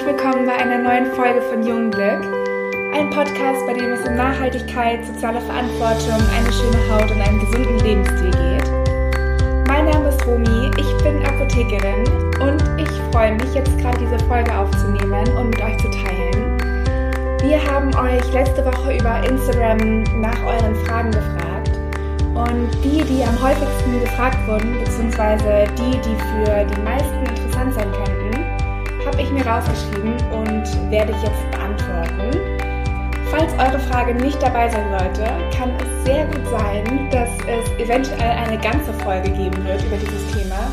herzlich 0.00 0.16
willkommen 0.16 0.46
bei 0.46 0.56
einer 0.56 0.78
neuen 0.78 1.12
Folge 1.14 1.42
von 1.42 1.62
Jungglück. 1.62 2.24
Ein 2.94 3.10
Podcast, 3.10 3.66
bei 3.66 3.74
dem 3.74 3.92
es 3.92 4.06
um 4.08 4.14
Nachhaltigkeit, 4.14 5.04
soziale 5.04 5.40
Verantwortung, 5.42 6.20
eine 6.34 6.52
schöne 6.52 6.90
Haut 6.90 7.10
und 7.10 7.20
einen 7.20 7.40
gesunden 7.40 7.78
Lebensstil 7.80 8.30
geht. 8.30 8.70
Mein 9.68 9.84
Name 9.86 10.08
ist 10.08 10.26
Romi, 10.26 10.70
ich 10.78 11.04
bin 11.04 11.22
Apothekerin 11.26 12.04
und 12.40 12.62
ich 12.80 12.88
freue 13.12 13.34
mich 13.34 13.54
jetzt 13.54 13.76
gerade 13.78 13.98
diese 13.98 14.18
Folge 14.26 14.56
aufzunehmen 14.56 15.28
und 15.36 15.50
mit 15.50 15.62
euch 15.62 15.76
zu 15.78 15.90
teilen. 15.90 16.56
Wir 17.42 17.62
haben 17.70 17.94
euch 17.94 18.32
letzte 18.32 18.64
Woche 18.64 18.96
über 18.96 19.22
Instagram 19.28 20.04
nach 20.22 20.42
euren 20.46 20.74
Fragen 20.86 21.10
gefragt 21.10 21.72
und 22.34 22.70
die, 22.84 23.02
die 23.02 23.22
am 23.22 23.42
häufigsten 23.42 24.00
gefragt 24.00 24.38
wurden, 24.46 24.78
beziehungsweise 24.82 25.66
die, 25.76 25.98
die 26.00 26.16
für 26.16 26.64
die 26.64 26.80
meisten 26.80 27.18
interessant 27.26 27.74
sein 27.74 27.92
könnten, 27.92 28.49
ich 29.30 29.44
mir 29.44 29.50
rausgeschrieben 29.50 30.14
und 30.32 30.90
werde 30.90 31.12
ich 31.12 31.22
jetzt 31.22 31.50
beantworten. 31.50 32.30
Falls 33.30 33.52
eure 33.54 33.78
Frage 33.78 34.14
nicht 34.14 34.42
dabei 34.42 34.68
sein 34.68 34.86
sollte, 34.98 35.24
kann 35.56 35.70
es 35.78 36.04
sehr 36.04 36.26
gut 36.26 36.46
sein, 36.48 37.08
dass 37.10 37.28
es 37.46 37.70
eventuell 37.78 38.30
eine 38.30 38.58
ganze 38.58 38.92
Folge 39.04 39.30
geben 39.30 39.64
wird 39.64 39.84
über 39.84 39.96
dieses 39.96 40.32
Thema, 40.32 40.72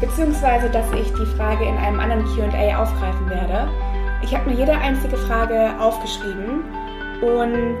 beziehungsweise 0.00 0.70
dass 0.70 0.86
ich 0.92 1.12
die 1.14 1.26
Frage 1.36 1.64
in 1.64 1.76
einem 1.76 1.98
anderen 1.98 2.24
QA 2.36 2.80
aufgreifen 2.80 3.28
werde. 3.28 3.68
Ich 4.22 4.34
habe 4.34 4.48
mir 4.48 4.56
jede 4.56 4.72
einzige 4.72 5.16
Frage 5.16 5.70
aufgeschrieben 5.80 6.62
und 7.20 7.78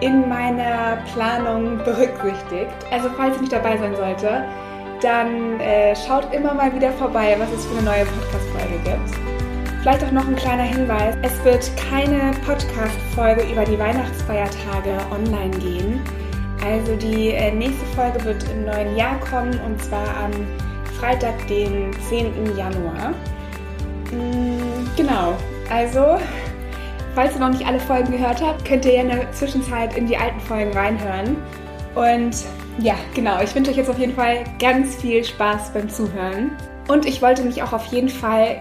in 0.00 0.28
meiner 0.28 0.98
Planung 1.14 1.78
berücksichtigt. 1.84 2.74
Also 2.90 3.08
falls 3.16 3.36
ich 3.36 3.42
nicht 3.42 3.52
dabei 3.52 3.76
sein 3.76 3.94
sollte, 3.94 4.44
dann 5.00 5.60
äh, 5.60 5.94
schaut 5.94 6.34
immer 6.34 6.54
mal 6.54 6.74
wieder 6.74 6.90
vorbei, 6.92 7.36
was 7.38 7.50
es 7.52 7.66
für 7.66 7.78
eine 7.78 7.82
neue 7.82 8.04
Podcast-Folge 8.04 8.78
gibt. 8.84 9.29
Vielleicht 9.80 10.04
auch 10.04 10.10
noch 10.10 10.28
ein 10.28 10.36
kleiner 10.36 10.64
Hinweis. 10.64 11.16
Es 11.22 11.42
wird 11.42 11.70
keine 11.78 12.32
Podcast-Folge 12.44 13.50
über 13.50 13.64
die 13.64 13.78
Weihnachtsfeiertage 13.78 14.98
online 15.10 15.56
gehen. 15.58 16.00
Also 16.62 16.94
die 16.96 17.28
äh, 17.28 17.50
nächste 17.50 17.86
Folge 17.96 18.22
wird 18.22 18.44
im 18.50 18.66
neuen 18.66 18.94
Jahr 18.94 19.18
kommen 19.20 19.58
und 19.64 19.82
zwar 19.82 20.06
am 20.18 20.32
Freitag, 20.98 21.46
den 21.46 21.94
10. 22.10 22.54
Januar. 22.58 23.14
Mm, 24.12 24.86
genau, 24.98 25.34
also 25.70 26.18
falls 27.14 27.34
ihr 27.34 27.40
noch 27.40 27.48
nicht 27.48 27.66
alle 27.66 27.80
Folgen 27.80 28.12
gehört 28.12 28.42
habt, 28.42 28.66
könnt 28.66 28.84
ihr 28.84 28.96
ja 28.96 29.00
in 29.00 29.08
der 29.08 29.32
Zwischenzeit 29.32 29.96
in 29.96 30.06
die 30.06 30.16
alten 30.18 30.40
Folgen 30.40 30.74
reinhören. 30.74 31.38
Und 31.94 32.36
ja, 32.78 32.96
genau, 33.14 33.40
ich 33.42 33.54
wünsche 33.54 33.70
euch 33.70 33.78
jetzt 33.78 33.88
auf 33.88 33.98
jeden 33.98 34.14
Fall 34.14 34.44
ganz 34.58 34.96
viel 34.96 35.24
Spaß 35.24 35.72
beim 35.72 35.88
Zuhören. 35.88 36.50
Und 36.86 37.06
ich 37.06 37.22
wollte 37.22 37.42
mich 37.44 37.62
auch 37.62 37.72
auf 37.72 37.86
jeden 37.86 38.10
Fall 38.10 38.60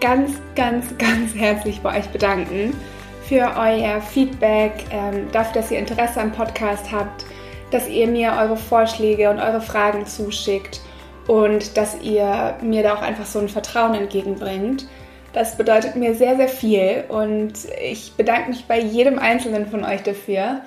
ganz, 0.00 0.32
ganz, 0.56 0.86
ganz 0.98 1.34
herzlich 1.34 1.80
bei 1.80 1.98
euch 1.98 2.08
bedanken 2.08 2.74
für 3.22 3.52
euer 3.56 4.00
Feedback, 4.00 4.72
ähm, 4.90 5.28
dafür, 5.30 5.60
dass 5.60 5.70
ihr 5.70 5.78
Interesse 5.78 6.20
am 6.20 6.32
Podcast 6.32 6.90
habt, 6.90 7.24
dass 7.70 7.88
ihr 7.88 8.08
mir 8.08 8.32
eure 8.32 8.56
Vorschläge 8.56 9.30
und 9.30 9.38
eure 9.38 9.60
Fragen 9.60 10.06
zuschickt 10.06 10.80
und 11.28 11.76
dass 11.76 12.00
ihr 12.02 12.56
mir 12.62 12.82
da 12.82 12.94
auch 12.94 13.02
einfach 13.02 13.26
so 13.26 13.38
ein 13.38 13.48
Vertrauen 13.48 13.94
entgegenbringt. 13.94 14.88
Das 15.32 15.56
bedeutet 15.56 15.94
mir 15.94 16.14
sehr, 16.14 16.34
sehr 16.36 16.48
viel 16.48 17.04
und 17.08 17.52
ich 17.80 18.14
bedanke 18.16 18.50
mich 18.50 18.64
bei 18.64 18.80
jedem 18.80 19.18
Einzelnen 19.18 19.66
von 19.66 19.84
euch 19.84 20.02
dafür 20.02 20.62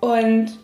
und 0.00 0.58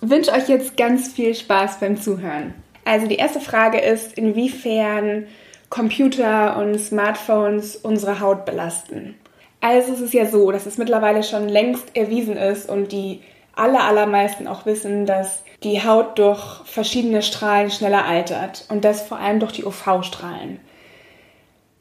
wünsche 0.00 0.32
euch 0.32 0.48
jetzt 0.48 0.76
ganz 0.76 1.12
viel 1.12 1.34
Spaß 1.34 1.80
beim 1.80 1.96
Zuhören. 1.96 2.52
Also 2.84 3.06
die 3.06 3.16
erste 3.16 3.40
Frage 3.40 3.78
ist, 3.78 4.18
inwiefern 4.18 5.26
Computer 5.70 6.56
und 6.56 6.78
Smartphones 6.78 7.76
unsere 7.76 8.20
Haut 8.20 8.44
belasten. 8.44 9.14
Also 9.60 9.92
es 9.92 10.00
ist 10.00 10.14
ja 10.14 10.26
so, 10.26 10.50
dass 10.50 10.66
es 10.66 10.78
mittlerweile 10.78 11.22
schon 11.22 11.48
längst 11.48 11.96
erwiesen 11.96 12.36
ist 12.36 12.68
und 12.68 12.92
die 12.92 13.22
aller, 13.54 13.82
allermeisten 13.84 14.46
auch 14.46 14.66
wissen, 14.66 15.04
dass 15.04 15.42
die 15.64 15.82
Haut 15.82 16.18
durch 16.18 16.64
verschiedene 16.64 17.22
Strahlen 17.22 17.70
schneller 17.70 18.04
altert 18.04 18.64
und 18.68 18.84
das 18.84 19.02
vor 19.02 19.18
allem 19.18 19.40
durch 19.40 19.52
die 19.52 19.64
UV-Strahlen. 19.64 20.60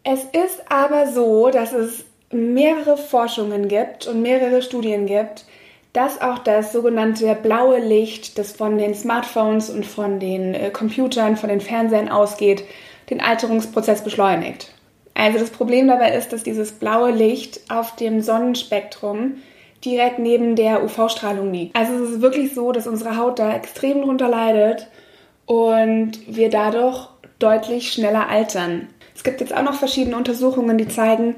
Es 0.03 0.23
ist 0.23 0.71
aber 0.71 1.07
so, 1.07 1.49
dass 1.49 1.73
es 1.73 2.05
mehrere 2.31 2.97
Forschungen 2.97 3.67
gibt 3.67 4.07
und 4.07 4.21
mehrere 4.21 4.61
Studien 4.61 5.05
gibt, 5.05 5.45
dass 5.93 6.21
auch 6.21 6.39
das 6.39 6.71
sogenannte 6.71 7.35
blaue 7.35 7.79
Licht, 7.79 8.37
das 8.37 8.51
von 8.51 8.77
den 8.77 8.95
Smartphones 8.95 9.69
und 9.69 9.85
von 9.85 10.19
den 10.19 10.53
äh, 10.53 10.69
Computern, 10.69 11.37
von 11.37 11.49
den 11.49 11.61
Fernsehern 11.61 12.09
ausgeht, 12.09 12.63
den 13.09 13.21
Alterungsprozess 13.21 14.03
beschleunigt. 14.03 14.71
Also 15.13 15.39
das 15.39 15.49
Problem 15.49 15.87
dabei 15.87 16.13
ist, 16.13 16.31
dass 16.31 16.43
dieses 16.43 16.73
blaue 16.73 17.11
Licht 17.11 17.61
auf 17.69 17.95
dem 17.95 18.21
Sonnenspektrum 18.21 19.37
direkt 19.83 20.19
neben 20.19 20.55
der 20.55 20.83
UV-Strahlung 20.83 21.51
liegt. 21.51 21.75
Also 21.75 21.93
es 21.93 22.11
ist 22.11 22.21
wirklich 22.21 22.53
so, 22.53 22.71
dass 22.71 22.87
unsere 22.87 23.17
Haut 23.17 23.39
da 23.39 23.55
extrem 23.55 24.01
drunter 24.01 24.27
leidet 24.27 24.87
und 25.45 26.11
wir 26.27 26.49
dadurch 26.49 27.07
deutlich 27.39 27.91
schneller 27.91 28.29
altern. 28.29 28.89
Es 29.15 29.23
gibt 29.23 29.41
jetzt 29.41 29.55
auch 29.55 29.63
noch 29.63 29.75
verschiedene 29.75 30.17
Untersuchungen, 30.17 30.77
die 30.77 30.87
zeigen, 30.87 31.35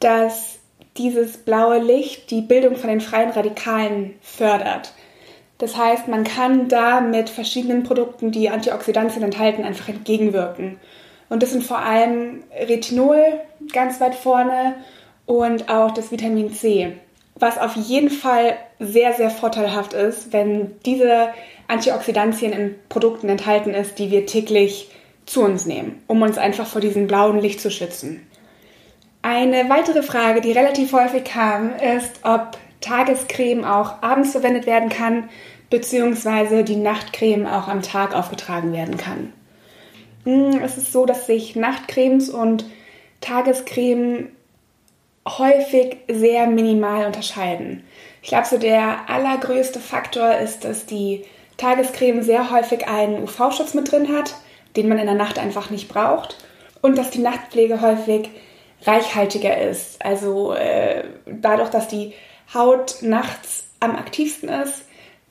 dass 0.00 0.58
dieses 0.96 1.38
blaue 1.38 1.78
Licht 1.78 2.30
die 2.30 2.42
Bildung 2.42 2.76
von 2.76 2.88
den 2.88 3.00
freien 3.00 3.30
Radikalen 3.30 4.14
fördert. 4.20 4.92
Das 5.62 5.76
heißt, 5.76 6.08
man 6.08 6.24
kann 6.24 6.66
da 6.66 7.00
mit 7.00 7.30
verschiedenen 7.30 7.84
Produkten, 7.84 8.32
die 8.32 8.50
Antioxidantien 8.50 9.22
enthalten, 9.22 9.62
einfach 9.62 9.88
entgegenwirken. 9.88 10.80
Und 11.28 11.40
das 11.40 11.52
sind 11.52 11.62
vor 11.62 11.78
allem 11.78 12.42
Retinol 12.52 13.22
ganz 13.72 14.00
weit 14.00 14.16
vorne 14.16 14.74
und 15.24 15.68
auch 15.68 15.92
das 15.92 16.10
Vitamin 16.10 16.52
C. 16.52 16.94
Was 17.36 17.58
auf 17.58 17.76
jeden 17.76 18.10
Fall 18.10 18.56
sehr, 18.80 19.12
sehr 19.12 19.30
vorteilhaft 19.30 19.92
ist, 19.92 20.32
wenn 20.32 20.72
diese 20.84 21.28
Antioxidantien 21.68 22.52
in 22.52 22.74
Produkten 22.88 23.28
enthalten 23.28 23.72
ist, 23.72 24.00
die 24.00 24.10
wir 24.10 24.26
täglich 24.26 24.90
zu 25.26 25.44
uns 25.44 25.64
nehmen, 25.64 26.02
um 26.08 26.22
uns 26.22 26.38
einfach 26.38 26.66
vor 26.66 26.80
diesem 26.80 27.06
blauen 27.06 27.38
Licht 27.38 27.60
zu 27.60 27.70
schützen. 27.70 28.26
Eine 29.22 29.68
weitere 29.68 30.02
Frage, 30.02 30.40
die 30.40 30.50
relativ 30.50 30.92
häufig 30.92 31.22
kam, 31.22 31.72
ist, 31.76 32.18
ob 32.24 32.58
Tagescreme 32.82 33.64
auch 33.64 34.02
abends 34.02 34.32
verwendet 34.32 34.66
werden 34.66 34.88
kann, 34.88 35.30
beziehungsweise 35.72 36.64
die 36.64 36.76
Nachtcreme 36.76 37.46
auch 37.46 37.66
am 37.66 37.80
Tag 37.80 38.14
aufgetragen 38.14 38.74
werden 38.74 38.98
kann. 38.98 39.32
Hm, 40.24 40.60
es 40.62 40.76
ist 40.76 40.92
so, 40.92 41.06
dass 41.06 41.26
sich 41.26 41.56
Nachtcremes 41.56 42.28
und 42.28 42.66
Tagescreme 43.22 44.28
häufig 45.26 45.96
sehr 46.10 46.46
minimal 46.46 47.06
unterscheiden. 47.06 47.84
Ich 48.20 48.28
glaube, 48.28 48.46
so 48.46 48.58
der 48.58 49.08
allergrößte 49.08 49.80
Faktor 49.80 50.34
ist, 50.36 50.64
dass 50.64 50.84
die 50.84 51.24
Tagescreme 51.56 52.22
sehr 52.22 52.50
häufig 52.50 52.86
einen 52.86 53.22
UV-Schutz 53.22 53.72
mit 53.72 53.90
drin 53.90 54.14
hat, 54.14 54.34
den 54.76 54.88
man 54.88 54.98
in 54.98 55.06
der 55.06 55.14
Nacht 55.14 55.38
einfach 55.38 55.70
nicht 55.70 55.88
braucht. 55.88 56.36
Und 56.82 56.98
dass 56.98 57.10
die 57.10 57.20
Nachtpflege 57.20 57.80
häufig 57.80 58.28
reichhaltiger 58.84 59.58
ist. 59.58 60.04
Also 60.04 60.52
äh, 60.52 61.04
dadurch, 61.24 61.70
dass 61.70 61.88
die 61.88 62.12
Haut 62.52 62.96
nachts 63.00 63.64
am 63.80 63.96
aktivsten 63.96 64.50
ist, 64.50 64.82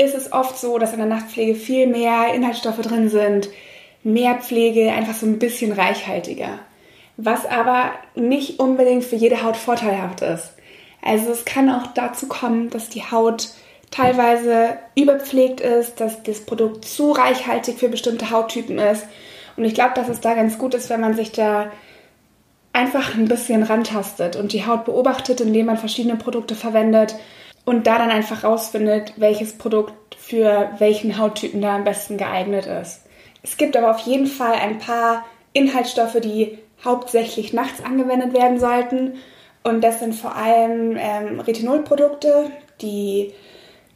ist 0.02 0.16
es 0.16 0.32
oft 0.34 0.58
so, 0.58 0.78
dass 0.78 0.94
in 0.94 1.00
der 1.00 1.08
Nachtpflege 1.08 1.56
viel 1.56 1.88
mehr 1.88 2.34
Inhaltsstoffe 2.34 2.82
drin 2.82 3.10
sind, 3.10 3.50
mehr 4.04 4.36
Pflege, 4.36 4.92
einfach 4.92 5.14
so 5.14 5.26
ein 5.26 5.40
bisschen 5.40 5.72
reichhaltiger. 5.72 6.60
Was 7.18 7.46
aber 7.46 7.92
nicht 8.16 8.60
unbedingt 8.60 9.04
für 9.04 9.16
jede 9.16 9.44
Haut 9.44 9.58
vorteilhaft 9.58 10.22
ist. 10.22 10.54
Also 11.02 11.32
es 11.32 11.46
kann 11.46 11.70
auch 11.70 11.88
dazu 11.88 12.28
kommen, 12.28 12.70
dass 12.70 12.90
die 12.90 13.04
Haut 13.04 13.50
teilweise 13.92 14.78
überpflegt 14.96 15.62
ist, 15.62 16.00
dass 16.00 16.24
das 16.24 16.42
Produkt 16.42 16.86
zu 16.86 17.12
reichhaltig 17.12 17.78
für 17.78 17.90
bestimmte 17.90 18.32
Hauttypen 18.32 18.80
ist. 18.80 19.06
Und 19.58 19.66
ich 19.66 19.74
glaube, 19.74 19.94
dass 19.96 20.10
es 20.10 20.22
da 20.22 20.34
ganz 20.34 20.58
gut 20.58 20.74
ist, 20.74 20.90
wenn 20.90 21.02
man 21.02 21.16
sich 21.16 21.32
da 21.32 21.72
einfach 22.74 23.16
ein 23.16 23.28
bisschen 23.28 23.64
rantastet 23.64 24.38
und 24.38 24.54
die 24.54 24.66
Haut 24.66 24.86
beobachtet, 24.86 25.42
indem 25.42 25.66
man 25.66 25.78
verschiedene 25.78 26.16
Produkte 26.16 26.56
verwendet 26.56 27.16
und 27.66 27.88
da 27.88 27.98
dann 27.98 28.10
einfach 28.10 28.44
rausfindet, 28.44 29.14
welches 29.18 29.58
Produkt 29.58 30.16
für 30.16 30.72
welchen 30.78 31.18
Hauttypen 31.18 31.62
da 31.62 31.76
am 31.76 31.84
besten 31.84 32.18
geeignet 32.18 32.66
ist. 32.66 33.02
Es 33.44 33.58
gibt 33.58 33.76
aber 33.76 33.92
auf 33.92 34.00
jeden 34.00 34.28
Fall 34.28 34.54
ein 34.54 34.80
paar 34.80 35.26
Inhaltsstoffe, 35.54 36.20
die 36.22 36.60
hauptsächlich 36.84 37.54
nachts 37.54 37.84
angewendet 37.84 38.34
werden 38.34 38.60
sollten. 38.60 39.16
Und 39.64 39.84
das 39.84 40.00
sind 40.00 40.16
vor 40.16 40.36
allem 40.36 40.98
ähm, 40.98 41.40
Retinolprodukte, 41.40 42.52
die 42.82 43.34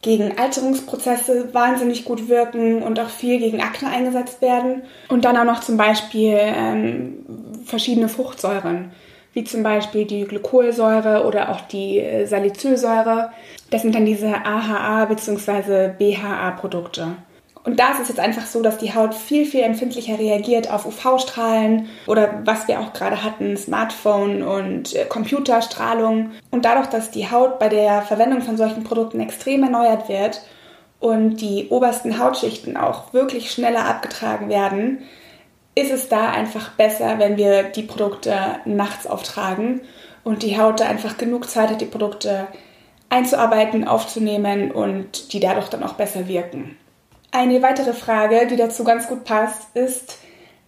gegen 0.02 0.38
Alterungsprozesse 0.38 1.54
wahnsinnig 1.54 2.06
gut 2.06 2.30
wirken 2.30 2.84
und 2.84 3.00
auch 3.00 3.10
viel 3.10 3.40
gegen 3.40 3.62
Akne 3.62 3.90
eingesetzt 3.90 4.42
werden. 4.42 4.84
Und 5.10 5.26
dann 5.26 5.38
auch 5.38 5.46
noch 5.46 5.62
zum 5.62 5.78
Beispiel 5.78 6.38
ähm, 6.40 7.26
verschiedene 7.66 8.08
Fruchtsäuren, 8.08 8.92
wie 9.36 9.44
zum 9.44 9.64
Beispiel 9.64 10.06
die 10.06 10.24
Glykolsäure 10.24 11.26
oder 11.26 11.50
auch 11.50 11.62
die 11.62 12.00
äh, 12.00 12.26
Salicylsäure. 12.26 13.32
Das 13.70 13.82
sind 13.82 13.94
dann 13.94 14.06
diese 14.06 14.34
AHA 14.34 15.06
bzw. 15.06 15.90
BHA-Produkte. 15.90 17.18
Und 17.66 17.80
da 17.80 17.92
ist 17.92 18.00
es 18.00 18.10
jetzt 18.10 18.20
einfach 18.20 18.46
so, 18.46 18.62
dass 18.62 18.78
die 18.78 18.94
Haut 18.94 19.14
viel, 19.14 19.46
viel 19.46 19.62
empfindlicher 19.62 20.18
reagiert 20.18 20.72
auf 20.72 20.86
UV-Strahlen 20.86 21.90
oder 22.08 22.42
was 22.46 22.68
wir 22.68 22.80
auch 22.80 22.94
gerade 22.94 23.24
hatten, 23.24 23.58
Smartphone 23.58 24.42
und 24.42 24.96
äh, 24.96 25.04
Computerstrahlung. 25.06 26.32
Und 26.50 26.64
dadurch, 26.64 26.88
dass 26.88 27.12
die 27.12 27.30
Haut 27.30 27.60
bei 27.60 27.68
der 27.68 28.04
Verwendung 28.04 28.42
von 28.42 28.56
solchen 28.56 28.86
Produkten 28.86 29.20
extrem 29.20 29.64
erneuert 29.64 30.08
wird 30.08 30.44
und 31.02 31.42
die 31.42 31.68
obersten 31.70 32.20
Hautschichten 32.20 32.78
auch 32.78 33.12
wirklich 33.14 33.52
schneller 33.52 33.86
abgetragen 33.86 34.48
werden, 34.48 35.04
ist 35.75 35.92
es 35.92 36.07
da 36.07 36.31
einfach 36.31 36.72
besser, 36.72 37.19
wenn 37.19 37.38
wir 37.38 37.63
die 37.63 37.83
Produkte 37.83 38.33
nachts 38.63 39.06
auftragen 39.06 39.81
und 40.24 40.42
die 40.42 40.57
Haut 40.60 40.80
da 40.80 40.86
einfach 40.86 41.18
genug 41.18 41.50
Zeit 41.50 41.69
hat, 41.69 41.81
die 41.81 41.86
Produkte 41.86 42.48
einzuarbeiten, 43.10 43.88
aufzunehmen 43.88 44.72
und 44.72 45.33
die 45.33 45.39
dadurch 45.39 45.69
dann 45.69 45.83
auch 45.83 45.94
besser 45.94 46.27
wirken. 46.27 46.77
Eine 47.31 47.62
weitere 47.62 47.94
Frage, 47.94 48.48
die 48.48 48.56
dazu 48.56 48.83
ganz 48.83 49.07
gut 49.07 49.25
passt, 49.25 49.75
ist, 49.75 50.19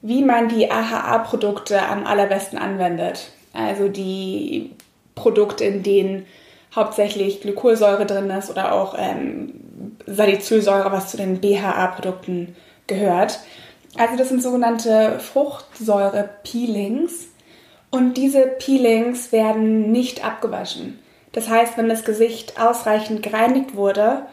wie 0.01 0.23
man 0.23 0.49
die 0.49 0.69
AHA-Produkte 0.69 1.81
am 1.81 2.05
allerbesten 2.05 2.59
anwendet. 2.59 3.31
Also 3.53 3.87
die 3.87 4.75
Produkte, 5.15 5.63
in 5.63 5.81
denen 5.81 6.25
hauptsächlich 6.75 7.41
Glykolsäure 7.41 8.05
drin 8.05 8.29
ist 8.29 8.49
oder 8.49 8.73
auch 8.73 8.95
ähm, 8.97 9.95
Salicylsäure, 10.05 10.91
was 10.91 11.09
zu 11.09 11.17
den 11.17 11.39
BHA-Produkten 11.39 12.55
gehört. 12.85 13.39
Also 13.97 14.15
das 14.15 14.29
sind 14.29 14.43
sogenannte 14.43 15.19
Fruchtsäure-Peelings 15.19 17.29
und 17.89 18.15
diese 18.15 18.41
Peelings 18.41 19.31
werden 19.31 19.91
nicht 19.91 20.23
abgewaschen. 20.23 20.99
Das 21.31 21.49
heißt, 21.49 21.77
wenn 21.77 21.89
das 21.89 22.05
Gesicht 22.05 22.59
ausreichend 22.59 23.23
gereinigt 23.23 23.75
wurde, 23.75 24.23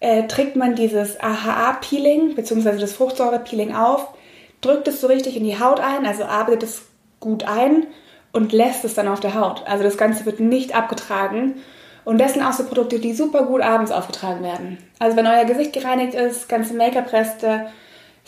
äh, 0.00 0.26
trägt 0.26 0.56
man 0.56 0.74
dieses 0.74 1.20
AHA-Peeling 1.20 2.34
bzw. 2.34 2.78
das 2.78 2.92
Fruchtsäure-Peeling 2.92 3.74
auf, 3.74 4.08
drückt 4.60 4.88
es 4.88 5.00
so 5.00 5.06
richtig 5.06 5.36
in 5.36 5.44
die 5.44 5.58
Haut 5.58 5.80
ein, 5.80 6.06
also 6.06 6.24
arbeitet 6.24 6.64
es 6.64 6.82
gut 7.18 7.44
ein 7.44 7.86
und 8.32 8.52
lässt 8.52 8.84
es 8.84 8.94
dann 8.94 9.08
auf 9.08 9.20
der 9.20 9.34
Haut. 9.34 9.64
Also 9.66 9.84
das 9.84 9.98
Ganze 9.98 10.24
wird 10.24 10.40
nicht 10.40 10.74
abgetragen. 10.74 11.56
Und 12.04 12.18
das 12.18 12.34
sind 12.34 12.42
auch 12.42 12.52
so 12.52 12.64
Produkte, 12.64 12.98
die 12.98 13.12
super 13.12 13.44
gut 13.44 13.60
abends 13.60 13.90
aufgetragen 13.90 14.42
werden. 14.42 14.78
Also 14.98 15.16
wenn 15.16 15.26
euer 15.26 15.44
Gesicht 15.44 15.72
gereinigt 15.72 16.14
ist, 16.14 16.48
ganze 16.48 16.74
Make-up-Reste, 16.74 17.66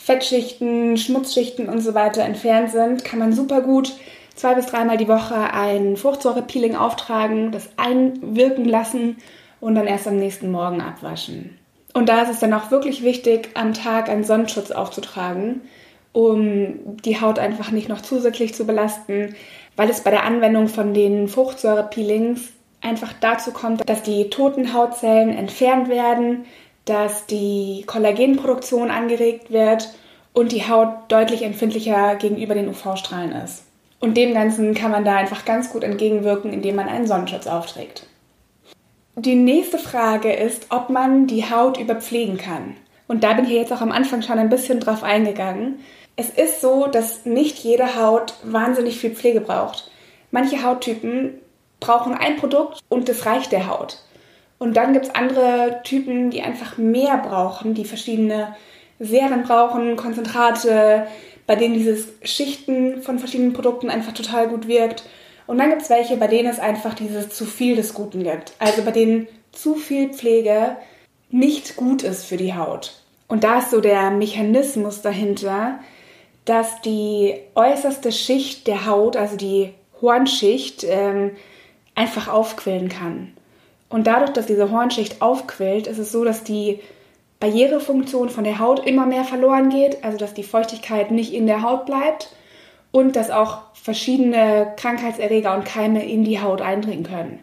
Fettschichten, 0.03 0.97
Schmutzschichten 0.97 1.69
und 1.69 1.81
so 1.81 1.95
weiter 1.95 2.23
entfernt 2.23 2.71
sind, 2.71 3.05
kann 3.05 3.19
man 3.19 3.33
super 3.33 3.61
gut 3.61 3.93
zwei 4.35 4.55
bis 4.55 4.67
dreimal 4.67 4.97
die 4.97 5.09
Woche 5.09 5.53
ein 5.53 5.97
Fruchtsäure-Peeling 5.97 6.77
auftragen, 6.77 7.53
das 7.53 7.69
einwirken 7.77 8.65
lassen 8.65 9.17
und 9.61 9.75
dann 9.75 9.87
erst 9.87 10.09
am 10.09 10.17
nächsten 10.17 10.51
Morgen 10.51 10.81
abwaschen. 10.81 11.59
Und 11.95 12.09
da 12.09 12.23
ist 12.23 12.31
es 12.31 12.41
dann 12.41 12.55
auch 12.55 12.71
wirklich 12.71 13.03
wichtig, 13.03 13.51
am 13.55 13.75
Tag 13.75 14.09
einen 14.09 14.25
Sonnenschutz 14.25 14.71
aufzutragen, 14.71 15.61
um 16.13 16.97
die 17.05 17.21
Haut 17.21 17.39
einfach 17.39 17.71
nicht 17.71 17.89
noch 17.89 18.01
zusätzlich 18.01 18.55
zu 18.55 18.67
belasten, 18.67 19.35
weil 19.77 19.91
es 19.91 20.01
bei 20.01 20.11
der 20.11 20.25
Anwendung 20.25 20.69
von 20.69 20.95
den 20.95 21.29
Fruchtsäure-Peelings 21.29 22.49
einfach 22.81 23.13
dazu 23.21 23.53
kommt, 23.53 23.89
dass 23.89 24.03
die 24.03 24.31
toten 24.31 24.73
Hautzellen 24.73 25.31
entfernt 25.31 25.89
werden, 25.89 26.47
dass 26.85 27.27
die 27.27 27.85
Kollagenproduktion 27.87 28.91
angeregt 28.91 29.51
wird 29.51 29.89
und 30.33 30.53
die 30.53 30.69
Haut 30.69 30.89
deutlich 31.09 31.43
empfindlicher 31.43 32.17
gegenüber 32.17 32.55
den 32.55 32.69
UV-Strahlen 32.69 33.33
ist. 33.33 33.65
Und 34.01 34.17
dem 34.17 34.35
Ganzen 34.35 34.75
kann 34.75 34.91
man 34.91 35.05
da 35.05 35.17
einfach 35.17 35.45
ganz 35.45 35.71
gut 35.71 35.85
entgegenwirken, 35.85 36.53
indem 36.53 36.77
man 36.77 36.89
einen 36.89 37.07
Sonnenschutz 37.07 37.47
aufträgt. 37.47 38.07
Die 39.15 39.37
nächste 39.37 39.79
Frage 39.79 40.33
ist, 40.33 40.67
ob 40.71 40.89
man 40.91 41.27
die 41.27 41.49
Haut 41.51 41.79
überpflegen 41.79 42.39
kann. 42.39 42.77
Und 43.07 43.23
da 43.23 43.35
bin 43.35 43.45
ich 43.45 43.51
jetzt 43.51 43.73
auch 43.73 43.83
am 43.83 43.93
Anfang 43.93 44.23
schon 44.23 44.39
ein 44.39 44.49
bisschen 44.49 44.81
drauf 44.81 45.03
eingegangen. 45.03 45.81
Es 46.17 46.31
ist 46.31 46.61
so, 46.61 46.87
dass 46.87 47.27
nicht 47.27 47.59
jede 47.59 47.95
Haut 47.95 48.35
wahnsinnig 48.43 48.99
viel 48.99 49.11
Pflege 49.11 49.41
braucht. 49.41 49.91
Manche 50.31 50.63
Hauttypen 50.63 51.35
brauchen 51.79 52.15
ein 52.15 52.37
Produkt 52.37 52.81
und 52.89 53.09
das 53.09 53.27
reicht 53.27 53.53
der 53.53 53.69
Haut. 53.69 53.99
Und 54.63 54.77
dann 54.77 54.93
gibt 54.93 55.07
es 55.07 55.15
andere 55.17 55.81
Typen, 55.83 56.31
die 56.31 56.41
einfach 56.41 56.79
mehr 56.79 57.17
brauchen, 57.17 57.75
die 57.75 57.85
verschiedene 57.85 58.55
Serien 59.01 59.43
brauchen, 59.43 59.97
Konzentrate, 59.97 61.09
bei 61.49 61.57
denen 61.57 61.75
dieses 61.75 62.13
Schichten 62.23 63.03
von 63.03 63.19
verschiedenen 63.19 63.55
Produkten 63.55 63.91
einfach 63.91 64.13
total 64.13 64.47
gut 64.47 64.69
wirkt. 64.69 65.03
Und 65.49 65.59
dann 65.59 65.71
gibt 65.71 65.83
es 65.83 65.91
welche, 65.91 66.17
bei 66.17 66.29
denen 66.29 66.49
es 66.49 66.61
einfach 66.61 66.95
dieses 66.95 67.31
zu 67.31 67.45
viel 67.45 67.75
des 67.75 67.93
Guten 67.93 68.23
gibt. 68.23 68.53
Also 68.61 68.83
bei 68.83 68.93
denen 68.93 69.27
zu 69.51 69.75
viel 69.75 70.11
Pflege 70.11 70.77
nicht 71.29 71.75
gut 71.75 72.05
ist 72.05 72.25
für 72.25 72.37
die 72.37 72.55
Haut. 72.55 73.03
Und 73.27 73.43
da 73.43 73.59
ist 73.59 73.73
so 73.73 73.81
der 73.81 74.13
Mechanismus 74.13 75.03
dahinter, 75.03 75.81
dass 76.45 76.81
die 76.83 77.35
äußerste 77.57 78.13
Schicht 78.13 78.69
der 78.69 78.87
Haut, 78.87 79.17
also 79.17 79.37
die 79.37 79.75
Hornschicht, 80.01 80.85
ähm, 80.89 81.33
einfach 81.97 82.29
aufquillen 82.29 82.89
kann. 82.89 83.33
Und 83.93 84.07
dadurch, 84.07 84.31
dass 84.31 84.47
diese 84.47 84.71
Hornschicht 84.71 85.21
aufquillt, 85.21 85.87
ist 85.87 85.99
es 85.99 86.11
so, 86.11 86.25
dass 86.25 86.43
die 86.43 86.81
Barrierefunktion 87.41 88.31
von 88.31 88.45
der 88.45 88.59
Haut 88.59 88.87
immer 88.87 89.05
mehr 89.05 89.25
verloren 89.25 89.69
geht, 89.69 90.03
also 90.03 90.17
dass 90.17 90.33
die 90.33 90.43
Feuchtigkeit 90.43 91.11
nicht 91.11 91.35
in 91.35 91.47
der 91.47 91.63
Haut 91.63 91.87
bleibt 91.87 92.35
und 92.91 93.17
dass 93.17 93.31
auch 93.31 93.59
verschiedene 93.75 94.73
Krankheitserreger 94.77 95.55
und 95.55 95.65
Keime 95.65 96.05
in 96.05 96.25
die 96.25 96.41
Haut 96.41 96.63
eindringen 96.63 97.05
können. 97.05 97.41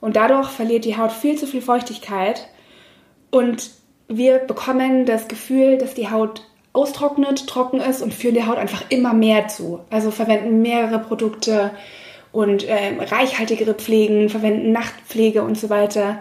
Und 0.00 0.16
dadurch 0.16 0.48
verliert 0.48 0.84
die 0.84 0.96
Haut 0.96 1.12
viel 1.12 1.36
zu 1.36 1.46
viel 1.46 1.62
Feuchtigkeit 1.62 2.48
und 3.30 3.70
wir 4.08 4.38
bekommen 4.38 5.06
das 5.06 5.28
Gefühl, 5.28 5.78
dass 5.78 5.94
die 5.94 6.10
Haut 6.10 6.42
austrocknet, 6.72 7.46
trocken 7.46 7.80
ist 7.80 8.02
und 8.02 8.12
führen 8.12 8.34
der 8.34 8.46
Haut 8.46 8.58
einfach 8.58 8.84
immer 8.88 9.12
mehr 9.12 9.48
zu. 9.48 9.80
Also 9.90 10.10
verwenden 10.10 10.62
mehrere 10.62 10.98
Produkte 10.98 11.70
und 12.36 12.68
äh, 12.68 12.92
reichhaltigere 13.00 13.72
Pflegen, 13.72 14.28
verwenden 14.28 14.70
Nachtpflege 14.70 15.42
und 15.42 15.56
so 15.56 15.70
weiter. 15.70 16.18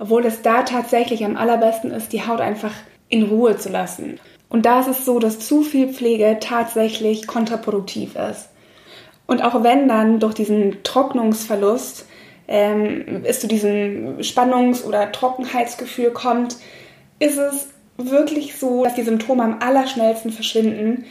Obwohl 0.00 0.26
es 0.26 0.42
da 0.42 0.64
tatsächlich 0.64 1.24
am 1.24 1.36
allerbesten 1.36 1.92
ist, 1.92 2.12
die 2.12 2.26
Haut 2.26 2.40
einfach 2.40 2.72
in 3.08 3.22
Ruhe 3.22 3.56
zu 3.56 3.68
lassen. 3.68 4.18
Und 4.48 4.66
da 4.66 4.80
ist 4.80 4.88
es 4.88 5.04
so, 5.04 5.20
dass 5.20 5.38
zu 5.38 5.62
viel 5.62 5.92
Pflege 5.92 6.38
tatsächlich 6.40 7.28
kontraproduktiv 7.28 8.16
ist. 8.16 8.48
Und 9.28 9.44
auch 9.44 9.62
wenn 9.62 9.86
dann 9.86 10.18
durch 10.18 10.34
diesen 10.34 10.82
Trocknungsverlust 10.82 12.06
ähm, 12.48 13.22
es 13.22 13.38
zu 13.38 13.46
diesem 13.46 14.18
Spannungs- 14.22 14.84
oder 14.84 15.12
Trockenheitsgefühl 15.12 16.10
kommt, 16.10 16.56
ist 17.20 17.38
es 17.38 17.68
wirklich 17.96 18.56
so, 18.56 18.82
dass 18.82 18.96
die 18.96 19.04
Symptome 19.04 19.44
am 19.44 19.58
allerschnellsten 19.60 20.32
verschwinden, 20.32 21.04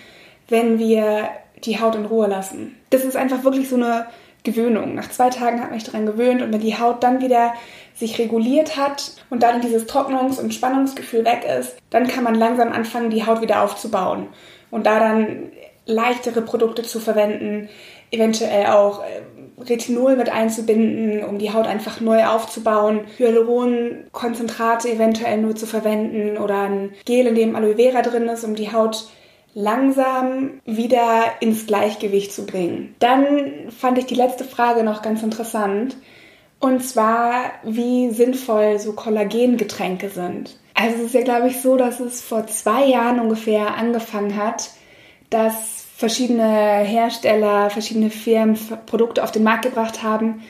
wenn 0.50 0.80
wir 0.80 1.30
die 1.64 1.80
Haut 1.80 1.96
in 1.96 2.06
Ruhe 2.06 2.28
lassen. 2.28 2.76
Das 2.90 3.06
ist 3.06 3.16
einfach 3.16 3.46
wirklich 3.46 3.70
so 3.70 3.78
eine 3.78 4.08
Gewöhnung. 4.44 4.96
Nach 4.96 5.10
zwei 5.10 5.30
Tagen 5.30 5.62
hat 5.62 5.70
man 5.70 5.80
sich 5.80 5.90
daran 5.90 6.06
gewöhnt 6.06 6.42
und 6.42 6.52
wenn 6.54 6.60
die 6.60 6.78
Haut 6.78 7.04
dann 7.04 7.22
wieder 7.22 7.54
sich 7.96 8.20
reguliert 8.20 8.76
hat 8.78 9.14
und 9.30 9.42
dann 9.44 9.62
dieses 9.62 9.88
Trocknungs- 9.88 10.40
und 10.40 10.54
Spannungsgefühl 10.54 11.26
weg 11.26 11.46
ist, 11.60 11.78
dann 11.90 12.08
kann 12.08 12.24
man 12.24 12.36
langsam 12.36 12.72
anfangen, 12.72 13.10
die 13.10 13.26
Haut 13.26 13.42
wieder 13.42 13.62
aufzubauen 13.64 14.28
und 14.72 14.86
da 14.86 15.00
dann 15.00 15.52
leichtere 15.86 16.42
Produkte 16.42 16.84
zu 16.84 17.00
verwenden, 17.00 17.70
eventuell 18.12 18.68
auch 18.68 19.02
äh, 19.04 19.22
Retinol 19.62 20.16
mit 20.16 20.30
einzubinden, 20.30 21.24
um 21.24 21.40
die 21.40 21.52
Haut 21.52 21.68
einfach 21.68 22.00
neu 22.00 22.26
aufzubauen, 22.26 23.02
Hyaluronkonzentrate 23.18 24.92
eventuell 24.92 25.40
nur 25.40 25.56
zu 25.56 25.66
verwenden 25.66 26.38
oder 26.38 26.62
ein 26.62 26.94
Gel, 27.06 27.28
in 27.28 27.36
dem 27.36 27.56
Aloe 27.56 27.76
Vera 27.76 28.02
drin 28.02 28.28
ist, 28.28 28.44
um 28.44 28.56
die 28.56 28.72
Haut 28.72 29.08
langsam 29.54 30.62
wieder 30.66 31.26
ins 31.40 31.68
Gleichgewicht 31.68 32.34
zu 32.34 32.46
bringen. 32.46 32.96
Dann 33.00 33.72
fand 33.78 33.98
ich 33.98 34.06
die 34.06 34.16
letzte 34.16 34.44
Frage 34.44 34.84
noch 34.84 35.02
ganz 35.02 35.22
interessant. 35.24 35.96
Und 36.60 36.84
zwar, 36.84 37.52
wie 37.64 38.10
sinnvoll 38.12 38.80
so 38.80 38.94
Kollagengetränke 38.94 40.10
sind. 40.10 40.58
Also 40.74 40.96
es 40.98 41.04
ist 41.08 41.14
ja, 41.14 41.22
glaube 41.22 41.50
ich, 41.50 41.62
so, 41.62 41.76
dass 41.76 42.00
es 42.00 42.22
vor 42.22 42.48
zwei 42.48 42.86
Jahren 42.86 43.20
ungefähr 43.20 43.76
angefangen 43.76 44.38
hat, 44.38 44.72
dass 45.30 45.86
verschiedene 45.96 46.80
Hersteller, 46.80 47.70
verschiedene 47.70 48.10
Firmen 48.10 48.58
Produkte 48.86 49.24
auf 49.24 49.32
den 49.32 49.44
Markt 49.44 49.64
gebracht 49.64 50.04
haben, 50.04 50.42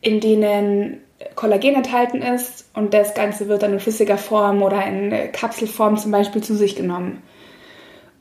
in 0.00 0.20
denen 0.20 1.00
Kollagen 1.34 1.74
enthalten 1.74 2.22
ist 2.22 2.68
und 2.74 2.94
das 2.94 3.14
Ganze 3.14 3.48
wird 3.48 3.62
dann 3.62 3.72
in 3.72 3.80
flüssiger 3.80 4.18
Form 4.18 4.62
oder 4.62 4.84
in 4.86 5.32
Kapselform 5.32 5.96
zum 5.96 6.10
Beispiel 6.10 6.42
zu 6.42 6.54
sich 6.54 6.76
genommen. 6.76 7.22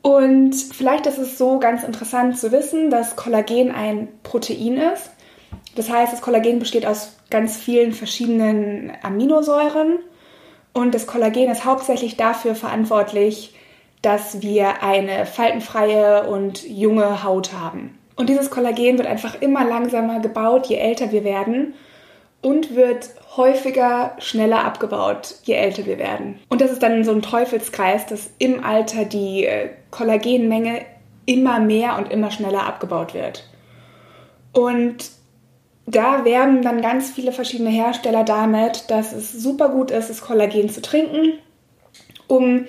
Und 0.02 0.56
vielleicht 0.56 1.06
ist 1.06 1.20
es 1.20 1.38
so 1.38 1.60
ganz 1.60 1.84
interessant 1.84 2.38
zu 2.38 2.52
wissen, 2.52 2.90
dass 2.90 3.16
Kollagen 3.16 3.72
ein 3.72 4.08
Protein 4.24 4.78
ist 4.78 5.12
das 5.76 5.90
heißt, 5.90 6.12
das 6.12 6.22
Kollagen 6.22 6.60
besteht 6.60 6.86
aus 6.86 7.18
ganz 7.30 7.58
vielen 7.58 7.94
verschiedenen 7.94 8.92
Aminosäuren 9.04 10.00
und 10.74 10.94
das 10.94 11.08
Kollagen 11.08 11.50
ist 11.50 11.66
hauptsächlich 11.66 12.18
dafür 12.18 12.56
verantwortlich, 12.56 13.56
dass 14.02 14.42
wir 14.42 14.84
eine 14.84 15.26
faltenfreie 15.26 16.28
und 16.28 16.68
junge 16.68 17.24
Haut 17.24 17.54
haben. 17.54 17.98
Und 18.16 18.30
dieses 18.30 18.50
Kollagen 18.50 18.98
wird 18.98 19.08
einfach 19.08 19.42
immer 19.42 19.64
langsamer 19.64 20.20
gebaut, 20.20 20.68
je 20.68 20.76
älter 20.76 21.12
wir 21.12 21.24
werden. 21.24 21.74
Und 22.42 22.76
wird 22.76 23.12
häufiger, 23.38 24.16
schneller 24.20 24.66
abgebaut, 24.66 25.36
je 25.44 25.54
älter 25.54 25.86
wir 25.86 25.98
werden. 25.98 26.40
Und 26.50 26.62
das 26.62 26.72
ist 26.72 26.84
dann 26.84 27.04
so 27.04 27.12
ein 27.12 27.22
Teufelskreis, 27.22 28.06
dass 28.08 28.32
im 28.40 28.64
Alter 28.64 29.06
die 29.06 29.46
äh, 29.46 29.70
Kollagenmenge 29.92 30.82
immer 31.26 31.60
mehr 31.60 31.98
und 31.98 32.12
immer 32.12 32.32
schneller 32.32 32.66
abgebaut 32.66 33.14
wird. 33.14 33.48
Und 34.54 35.12
da 35.86 36.26
werben 36.26 36.62
dann 36.62 36.82
ganz 36.82 37.12
viele 37.12 37.32
verschiedene 37.32 37.70
Hersteller 37.70 38.24
damit, 38.24 38.90
dass 38.90 39.14
es 39.14 39.32
super 39.32 39.70
gut 39.70 39.92
ist, 39.92 40.10
das 40.10 40.22
Kollagen 40.22 40.70
zu 40.70 40.82
trinken, 40.82 41.40
um 42.28 42.66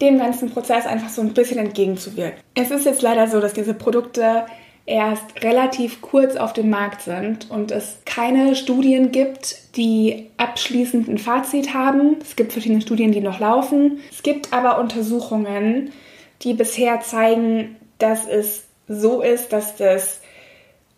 dem 0.00 0.18
ganzen 0.18 0.50
Prozess 0.50 0.86
einfach 0.86 1.08
so 1.08 1.22
ein 1.22 1.34
bisschen 1.34 1.58
entgegenzuwirken. 1.58 2.40
Es 2.54 2.70
ist 2.70 2.84
jetzt 2.84 3.02
leider 3.02 3.28
so, 3.28 3.40
dass 3.40 3.52
diese 3.52 3.74
Produkte 3.74 4.46
erst 4.86 5.42
relativ 5.42 6.02
kurz 6.02 6.36
auf 6.36 6.52
dem 6.52 6.68
Markt 6.68 7.02
sind 7.02 7.50
und 7.50 7.70
es 7.70 7.98
keine 8.04 8.54
Studien 8.54 9.12
gibt, 9.12 9.76
die 9.76 10.30
abschließend 10.36 11.08
ein 11.08 11.18
Fazit 11.18 11.72
haben. 11.72 12.16
Es 12.20 12.36
gibt 12.36 12.52
verschiedene 12.52 12.82
Studien, 12.82 13.12
die 13.12 13.20
noch 13.20 13.40
laufen. 13.40 14.00
Es 14.10 14.22
gibt 14.22 14.52
aber 14.52 14.78
Untersuchungen, 14.78 15.92
die 16.42 16.52
bisher 16.52 17.00
zeigen, 17.00 17.76
dass 17.98 18.26
es 18.26 18.64
so 18.86 19.22
ist, 19.22 19.52
dass 19.52 19.76
das 19.76 20.20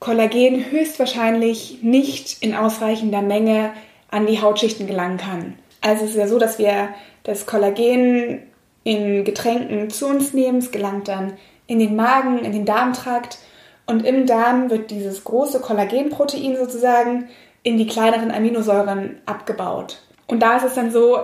Kollagen 0.01 0.71
höchstwahrscheinlich 0.71 1.79
nicht 1.83 2.43
in 2.43 2.55
ausreichender 2.55 3.23
Menge 3.23 3.73
an 4.11 4.27
die 4.27 4.43
Hautschichten 4.43 4.87
gelangen 4.87 5.19
kann. 5.19 5.55
Also 5.81 6.05
es 6.05 6.11
ist 6.11 6.17
ja 6.17 6.27
so, 6.27 6.39
dass 6.39 6.59
wir 6.59 6.89
das 7.23 7.47
Kollagen 7.47 8.43
in 8.83 9.25
Getränken 9.25 9.91
zu 9.91 10.09
uns 10.09 10.35
nehmen. 10.35 10.59
Es 10.59 10.73
gelangt 10.73 11.07
dann 11.07 11.35
in 11.69 11.79
den 11.79 11.97
Magen, 11.97 12.41
in 12.41 12.53
den 12.53 12.65
Darmtrakt 12.65 13.39
und 13.87 14.05
im 14.05 14.27
Darm 14.27 14.71
wird 14.71 14.91
dieses 14.91 15.25
große 15.25 15.61
Kollagenprotein 15.61 16.57
sozusagen 16.57 17.29
in 17.63 17.79
die 17.79 17.87
kleineren 17.87 18.31
Aminosäuren 18.31 19.21
abgebaut. 19.27 20.03
Und 20.27 20.41
da 20.41 20.57
ist 20.57 20.65
es 20.65 20.75
dann 20.75 20.91
so, 20.91 21.19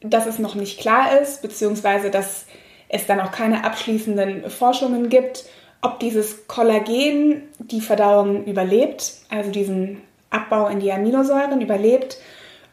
dass 0.00 0.26
es 0.26 0.38
noch 0.38 0.54
nicht 0.54 0.80
klar 0.80 1.20
ist, 1.20 1.42
beziehungsweise 1.42 2.10
dass 2.10 2.46
es 2.88 3.06
dann 3.06 3.20
auch 3.20 3.32
keine 3.32 3.64
abschließenden 3.64 4.50
Forschungen 4.50 5.08
gibt, 5.08 5.44
ob 5.82 5.98
dieses 5.98 6.46
Kollagen 6.46 7.48
die 7.58 7.80
Verdauung 7.80 8.44
überlebt, 8.44 9.14
also 9.28 9.50
diesen 9.50 10.00
Abbau 10.30 10.68
in 10.68 10.80
die 10.80 10.92
Aminosäuren 10.92 11.60
überlebt 11.60 12.18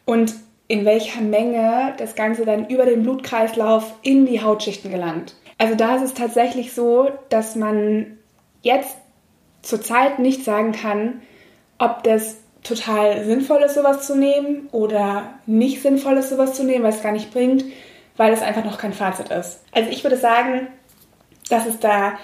und 0.05 0.33
in 0.67 0.86
welcher 0.86 1.21
Menge 1.21 1.93
das 1.98 2.15
Ganze 2.15 2.45
dann 2.45 2.67
über 2.67 2.86
den 2.86 3.03
Blutkreislauf 3.03 3.93
in 4.03 4.25
die 4.25 4.41
Hautschichten 4.41 4.91
gelangt. 4.91 5.36
Also 5.57 5.75
da 5.75 5.95
ist 5.95 6.03
es 6.03 6.13
tatsächlich 6.13 6.74
so, 6.74 7.10
dass 7.29 7.55
man 7.55 8.17
jetzt 8.62 8.98
zurzeit 9.61 10.19
nicht 10.19 10.43
sagen 10.43 10.71
kann, 10.71 11.21
ob 11.77 12.03
das 12.03 12.37
total 12.63 13.23
sinnvoll 13.25 13.61
ist, 13.63 13.75
sowas 13.75 14.05
zu 14.05 14.15
nehmen 14.15 14.69
oder 14.71 15.33
nicht 15.45 15.81
sinnvoll 15.81 16.17
ist, 16.17 16.29
sowas 16.29 16.53
zu 16.53 16.63
nehmen, 16.63 16.83
weil 16.83 16.93
es 16.93 17.01
gar 17.01 17.11
nicht 17.11 17.31
bringt, 17.31 17.65
weil 18.17 18.33
es 18.33 18.41
einfach 18.41 18.63
noch 18.63 18.77
kein 18.77 18.93
Fazit 18.93 19.29
ist. 19.29 19.61
Also 19.71 19.89
ich 19.89 20.03
würde 20.03 20.17
sagen, 20.17 20.67
dass 21.49 21.65
es 21.65 21.79
da 21.79 22.17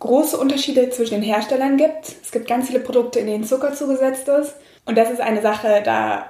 große 0.00 0.36
Unterschiede 0.36 0.90
zwischen 0.90 1.14
den 1.14 1.22
Herstellern 1.22 1.76
gibt. 1.76 2.16
Es 2.22 2.32
gibt 2.32 2.48
ganz 2.48 2.66
viele 2.66 2.80
Produkte, 2.80 3.20
in 3.20 3.26
denen 3.26 3.44
Zucker 3.44 3.72
zugesetzt 3.72 4.26
ist. 4.28 4.56
Und 4.84 4.98
das 4.98 5.10
ist 5.10 5.20
eine 5.20 5.42
Sache, 5.42 5.80
da 5.84 6.26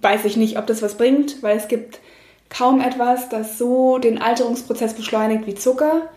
weiß 0.00 0.24
ich 0.24 0.38
nicht, 0.38 0.58
ob 0.58 0.66
das 0.66 0.80
was 0.80 0.96
bringt, 0.96 1.42
weil 1.42 1.56
es 1.58 1.68
gibt 1.68 2.00
kaum 2.48 2.80
etwas, 2.80 3.28
das 3.28 3.58
so 3.58 3.98
den 3.98 4.20
Alterungsprozess 4.20 4.94
beschleunigt 4.94 5.46
wie 5.46 5.54
Zucker. 5.54 6.08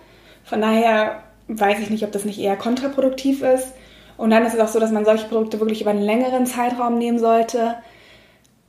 Von 0.45 0.61
daher 0.61 1.23
weiß 1.49 1.79
ich 1.79 1.89
nicht, 1.89 2.03
ob 2.03 2.11
das 2.11 2.25
nicht 2.25 2.39
eher 2.39 2.55
kontraproduktiv 2.55 3.41
ist. 3.41 3.73
Und 4.17 4.29
dann 4.31 4.45
ist 4.45 4.53
es 4.53 4.59
auch 4.59 4.67
so, 4.67 4.79
dass 4.79 4.91
man 4.91 5.05
solche 5.05 5.27
Produkte 5.27 5.59
wirklich 5.59 5.81
über 5.81 5.91
einen 5.91 6.01
längeren 6.01 6.45
Zeitraum 6.45 6.97
nehmen 6.97 7.19
sollte 7.19 7.75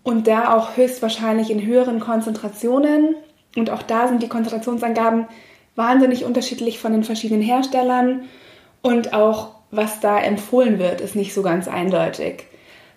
und 0.02 0.26
da 0.26 0.56
auch 0.56 0.76
höchstwahrscheinlich 0.76 1.50
in 1.50 1.64
höheren 1.64 2.00
Konzentrationen. 2.00 3.14
Und 3.56 3.70
auch 3.70 3.82
da 3.82 4.08
sind 4.08 4.22
die 4.22 4.28
Konzentrationsangaben 4.28 5.26
wahnsinnig 5.76 6.24
unterschiedlich 6.24 6.78
von 6.78 6.92
den 6.92 7.04
verschiedenen 7.04 7.42
Herstellern 7.42 8.22
und 8.82 9.12
auch 9.12 9.54
was 9.70 10.00
da 10.00 10.18
empfohlen 10.18 10.78
wird, 10.78 11.00
ist 11.00 11.14
nicht 11.14 11.32
so 11.32 11.42
ganz 11.42 11.68
eindeutig. 11.68 12.44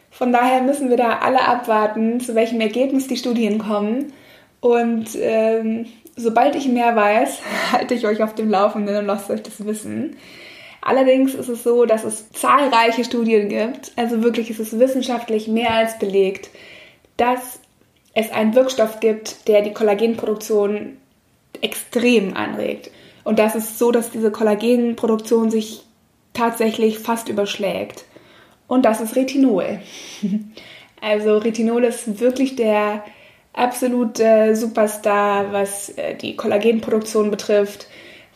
Von 0.09 0.31
daher 0.31 0.61
müssen 0.61 0.89
wir 0.89 0.97
da 0.97 1.19
alle 1.19 1.47
abwarten, 1.47 2.19
zu 2.19 2.35
welchem 2.35 2.61
Ergebnis 2.61 3.07
die 3.07 3.17
Studien 3.17 3.59
kommen. 3.59 4.13
Und 4.59 5.09
ähm, 5.19 5.87
sobald 6.15 6.55
ich 6.55 6.67
mehr 6.67 6.95
weiß, 6.95 7.39
halte 7.71 7.93
ich 7.93 8.05
euch 8.05 8.21
auf 8.23 8.35
dem 8.35 8.49
Laufenden 8.49 8.97
und 8.97 9.05
lasst 9.05 9.29
euch 9.29 9.43
das 9.43 9.65
wissen. 9.65 10.15
Allerdings 10.81 11.33
ist 11.33 11.47
es 11.47 11.63
so, 11.63 11.85
dass 11.85 12.03
es 12.03 12.29
zahlreiche 12.31 13.05
Studien 13.05 13.47
gibt, 13.47 13.93
also 13.95 14.21
wirklich 14.21 14.49
ist 14.49 14.59
es 14.59 14.77
wissenschaftlich 14.77 15.47
mehr 15.47 15.71
als 15.71 15.97
belegt, 15.97 16.49
dass 17.15 17.59
es 18.13 18.31
einen 18.31 18.53
Wirkstoff 18.53 18.99
gibt, 18.99 19.47
der 19.47 19.61
die 19.61 19.71
Kollagenproduktion 19.71 20.97
extrem 21.61 22.35
anregt. 22.35 22.91
Und 23.23 23.39
das 23.39 23.55
ist 23.55 23.79
so, 23.79 23.91
dass 23.91 24.11
diese 24.11 24.31
Kollagenproduktion 24.31 25.49
sich 25.49 25.83
tatsächlich 26.33 26.99
fast 26.99 27.29
überschlägt. 27.29 28.03
Und 28.67 28.83
das 28.83 29.01
ist 29.01 29.15
Retinol. 29.15 29.79
Also 31.05 31.37
Retinol 31.37 31.83
ist 31.83 32.21
wirklich 32.21 32.55
der 32.55 33.03
absolute 33.53 34.55
Superstar, 34.55 35.51
was 35.53 35.89
äh, 35.89 36.15
die 36.15 36.35
Kollagenproduktion 36.35 37.31
betrifft, 37.31 37.87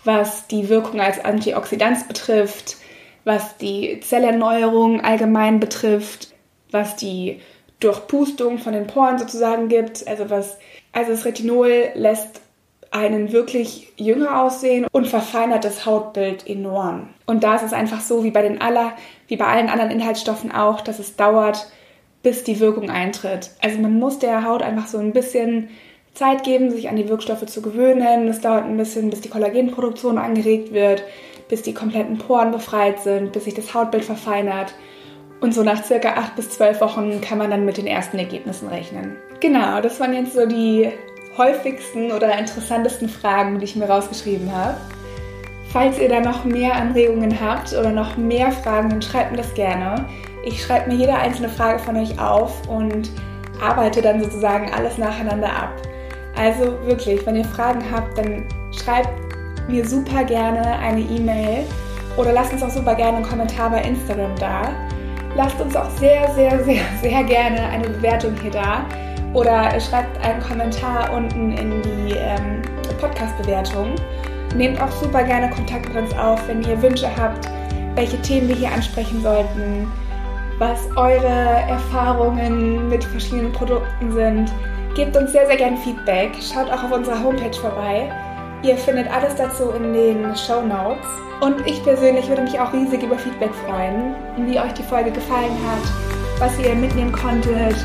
was 0.04 0.48
die 0.48 0.70
Wirkung 0.70 1.02
als 1.02 1.24
Antioxidant 1.24 2.08
betrifft, 2.08 2.78
was 3.26 3.58
die 3.58 4.00
Zellerneuerung 4.00 5.02
allgemein 5.02 5.60
betrifft, 5.60 6.30
was 6.72 6.96
die 6.96 7.42
Durchpustung 7.80 8.58
von 8.58 8.74
den 8.74 8.88
Poren 8.88 9.20
sozusagen 9.20 9.68
gibt. 9.68 10.08
Also 10.08 10.30
was, 10.30 10.58
also 10.94 11.12
das 11.12 11.26
Retinol 11.26 11.90
lässt 11.96 12.42
einen 12.92 13.32
wirklich 13.32 13.92
jünger 13.98 14.42
aussehen 14.42 14.88
und 14.92 15.08
verfeinert 15.08 15.66
das 15.66 15.86
Hautbild 15.86 16.48
enorm. 16.48 17.10
Und 17.26 17.44
da 17.44 17.56
ist 17.56 17.64
es 17.64 17.74
einfach 17.74 18.02
so, 18.02 18.24
wie 18.24 18.32
bei 18.32 18.42
den 18.42 18.62
aller, 18.62 18.94
wie 19.28 19.36
bei 19.36 19.46
allen 19.46 19.70
anderen 19.70 19.92
Inhaltsstoffen 19.92 20.52
auch, 20.52 20.82
dass 20.82 21.00
es 21.00 21.16
dauert, 21.16 21.68
bis 22.28 22.44
die 22.44 22.60
Wirkung 22.60 22.90
eintritt. 22.90 23.52
Also 23.62 23.80
man 23.80 23.98
muss 23.98 24.20
der 24.20 24.44
Haut 24.44 24.62
einfach 24.62 24.88
so 24.88 24.98
ein 24.98 25.14
bisschen 25.14 25.70
Zeit 26.14 26.44
geben, 26.44 26.72
sich 26.72 26.90
an 26.90 26.98
die 26.98 27.08
Wirkstoffe 27.08 27.46
zu 27.46 27.62
gewöhnen. 27.62 28.28
Es 28.28 28.42
dauert 28.42 28.66
ein 28.66 28.76
bisschen, 28.76 29.10
bis 29.10 29.22
die 29.22 29.30
Kollagenproduktion 29.30 30.18
angeregt 30.18 30.74
wird, 30.74 31.04
bis 31.48 31.62
die 31.62 31.74
kompletten 31.74 32.18
Poren 32.18 32.52
befreit 32.52 33.00
sind, 33.00 33.32
bis 33.32 33.46
sich 33.46 33.54
das 33.54 33.74
Hautbild 33.74 34.04
verfeinert. 34.04 34.74
Und 35.40 35.54
so 35.54 35.64
nach 35.64 35.86
circa 35.86 36.16
acht 36.16 36.36
bis 36.36 36.50
zwölf 36.50 36.82
Wochen 36.82 37.22
kann 37.22 37.38
man 37.38 37.50
dann 37.50 37.64
mit 37.64 37.78
den 37.78 37.88
ersten 37.88 38.20
Ergebnissen 38.20 38.68
rechnen. 38.68 39.16
Genau, 39.40 39.80
das 39.80 40.02
waren 40.02 40.14
jetzt 40.14 40.34
so 40.34 40.46
die 40.46 40.90
häufigsten 41.38 42.12
oder 42.12 42.38
interessantesten 42.38 43.08
Fragen, 43.08 43.60
die 43.60 43.64
ich 43.64 43.78
mir 43.78 43.86
rausgeschrieben 43.86 44.52
habe. 44.54 44.76
Falls 45.72 45.98
ihr 45.98 46.10
da 46.10 46.20
noch 46.20 46.44
mehr 46.44 46.76
Anregungen 46.76 47.40
habt 47.40 47.72
oder 47.72 47.92
noch 47.92 48.18
mehr 48.18 48.52
Fragen, 48.52 48.90
dann 48.90 49.02
schreibt 49.02 49.32
mir 49.32 49.38
das 49.38 49.54
gerne. 49.54 50.06
Ich 50.48 50.64
schreibe 50.64 50.90
mir 50.90 50.96
jede 50.96 51.14
einzelne 51.14 51.50
Frage 51.50 51.78
von 51.78 51.98
euch 51.98 52.18
auf 52.22 52.66
und 52.70 53.12
arbeite 53.62 54.02
dann 54.02 54.24
sozusagen 54.24 54.72
alles 54.74 54.98
nacheinander 54.98 55.50
ab. 55.50 55.74
Also 56.38 56.80
wirklich, 56.86 57.26
wenn 57.26 57.36
ihr 57.36 57.44
Fragen 57.44 57.84
habt, 57.92 58.18
dann 58.18 58.46
schreibt 58.72 59.10
mir 59.68 59.86
super 59.86 60.24
gerne 60.24 60.80
eine 60.80 61.02
E-Mail 61.02 61.66
oder 62.16 62.32
lasst 62.32 62.54
uns 62.54 62.64
auch 62.64 62.70
super 62.70 62.96
gerne 62.96 63.18
einen 63.18 63.26
Kommentar 63.26 63.72
bei 63.72 63.82
Instagram 63.82 64.34
da. 64.40 64.70
Lasst 65.36 65.60
uns 65.60 65.76
auch 65.76 65.90
sehr, 66.00 66.32
sehr, 66.34 66.64
sehr, 66.64 66.82
sehr 67.02 67.24
gerne 67.26 67.68
eine 67.68 67.90
Bewertung 67.90 68.34
hier 68.42 68.52
da 68.52 68.86
oder 69.34 69.78
schreibt 69.82 70.26
einen 70.26 70.42
Kommentar 70.42 71.12
unten 71.14 71.52
in 71.52 71.82
die 71.82 72.14
ähm, 72.14 72.62
Podcast-Bewertung. 73.02 73.96
Nehmt 74.56 74.82
auch 74.82 74.92
super 74.92 75.24
gerne 75.24 75.50
Kontakt 75.50 75.94
mit 75.94 76.04
uns 76.04 76.18
auf, 76.18 76.48
wenn 76.48 76.64
ihr 76.64 76.82
Wünsche 76.82 77.10
habt, 77.18 77.50
welche 77.96 78.22
Themen 78.22 78.48
wir 78.48 78.56
hier 78.56 78.72
ansprechen 78.72 79.22
sollten 79.22 79.92
was 80.60 80.88
eure 80.96 81.62
Erfahrungen 81.68 82.90
mit 82.90 83.04
verschiedenen 83.04 83.52
Produkten 83.52 84.12
sind. 84.12 84.52
Gebt 84.96 85.16
uns 85.16 85.32
sehr, 85.32 85.46
sehr 85.46 85.58
gerne 85.58 85.78
Feedback. 85.78 86.32
Schaut 86.42 86.72
auch 86.72 86.84
auf 86.84 86.92
unserer 86.92 87.24
Homepage 87.24 87.54
vorbei. 87.54 88.12
Ihr 88.64 88.76
findet 88.78 89.12
alles 89.12 89.36
dazu 89.36 89.70
in 89.72 89.94
den 89.94 90.36
Show 90.36 90.62
Notes. 90.62 91.06
Und 91.42 91.66
ich 91.68 91.84
persönlich 91.84 92.28
würde 92.28 92.42
mich 92.42 92.60
auch 92.60 92.74
riesig 92.74 93.04
über 93.04 93.18
Feedback 93.18 93.52
freuen, 93.68 94.16
wie 94.38 94.60
euch 94.60 94.74
die 94.74 94.84
Folge 94.84 95.12
gefallen 95.12 95.52
hat, 95.68 96.40
was 96.40 96.58
ihr 96.60 96.74
mitnehmen 96.74 97.12
konntet. 97.12 97.76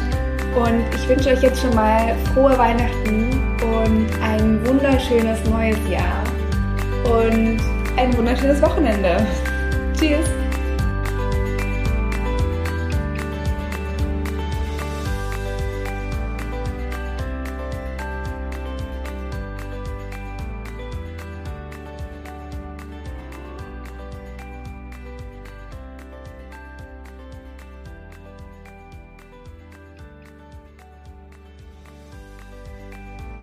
Und 0.56 0.82
ich 0.94 1.08
wünsche 1.08 1.30
euch 1.30 1.42
jetzt 1.42 1.60
schon 1.60 1.74
mal 1.74 2.14
frohe 2.32 2.56
Weihnachten 2.56 3.28
und 3.60 4.08
ein 4.22 4.66
wunderschönes 4.66 5.38
neues 5.50 5.78
Jahr. 5.90 6.24
Und 7.04 7.60
ein 7.98 8.16
wunderschönes 8.16 8.62
Wochenende. 8.62 9.26
Tschüss! 9.98 10.41